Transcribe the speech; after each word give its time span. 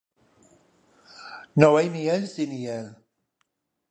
No 1.61 1.69
hay 1.77 1.87
miel 1.95 2.23
sin 2.33 2.51
hiel. 2.57 2.87